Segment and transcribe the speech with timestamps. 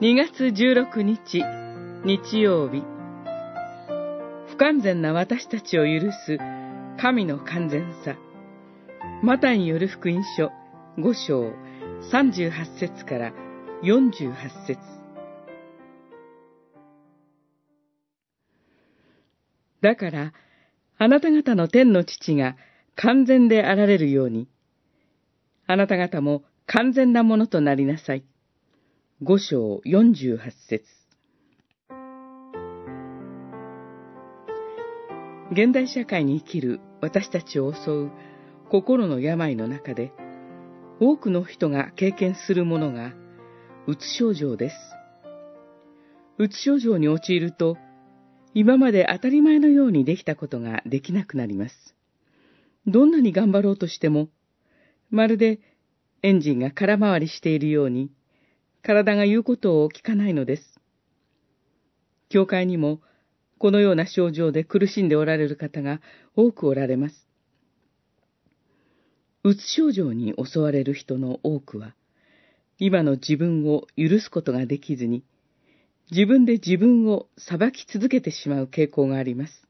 [0.00, 1.44] 2月16日
[2.06, 2.82] 日曜日。
[4.48, 6.38] 不完全な私たちを許す
[6.98, 8.16] 神の完全さ。
[9.22, 10.50] マタイによる福音書
[10.96, 11.52] 5章
[12.10, 13.32] 38節から
[13.82, 14.32] 48
[14.66, 14.78] 節。
[19.82, 20.32] だから、
[20.96, 22.56] あなた方の天の父が
[22.96, 24.48] 完全であられるように、
[25.66, 28.24] あなた方も完全なものとなりなさい。
[29.22, 30.82] 五章四十八節
[35.52, 38.10] 現代社会に生きる私たちを襲う
[38.70, 40.14] 心の病の中で、
[41.00, 43.12] 多くの人が経験するものが、
[43.86, 44.76] うつ症状です。
[46.38, 47.76] うつ症状に陥ると、
[48.54, 51.94] 今まで当たり前のようにできたことができなくなります。
[52.86, 54.30] どんなに頑張ろうとしても、
[55.10, 55.60] まるで
[56.22, 58.10] エンジンが空回りしているように、
[58.82, 60.80] 体が言うことを聞かないのです。
[62.28, 63.00] 教会にも、
[63.58, 66.00] このような症状で苦しんでおられる方が
[66.34, 67.26] 多くおられます。
[69.42, 71.94] うつ症状に襲われる人の多くは、
[72.78, 75.24] 今の自分を許すことができずに、
[76.10, 79.66] 自分で自分を裁き続けてしまう傾向があります。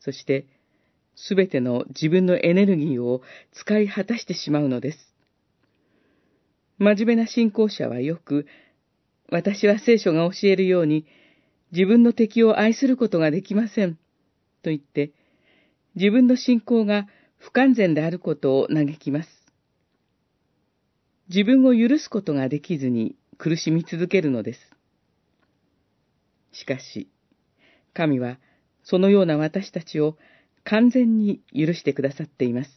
[0.00, 0.46] そして、
[1.16, 5.13] すべての自分のエネルギーを使い果たしてしまうのです。
[6.78, 8.46] 真面目な信仰者はよく、
[9.30, 11.06] 私は聖書が教えるように、
[11.72, 13.94] 自分の敵を愛することができません。
[14.62, 15.12] と言って、
[15.94, 17.06] 自分の信仰が
[17.38, 19.28] 不完全であることを嘆きます。
[21.28, 24.60] 自分を許すことができずに苦しみ続けるのです。
[26.52, 27.08] しかし、
[27.92, 28.38] 神は
[28.82, 30.16] そのような私たちを
[30.64, 32.70] 完全に許してくださっています。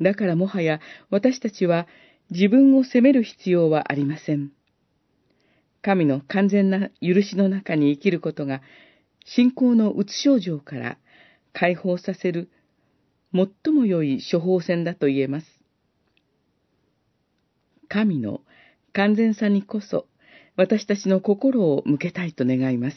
[0.00, 1.86] だからもはや私たちは
[2.30, 4.50] 自分を責める必要はありません。
[5.82, 8.62] 神の完全な許しの中に生きることが、
[9.24, 10.98] 信仰のうつ症状から
[11.52, 12.50] 解放させる
[13.34, 15.46] 最も良い処方箋だと言えます。
[17.88, 18.40] 神の
[18.92, 20.06] 完全さにこそ
[20.56, 22.96] 私たちの心を向けたいと願います。